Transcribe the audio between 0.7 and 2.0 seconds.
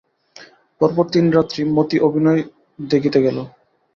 পর পর তিন রাত্রি মতি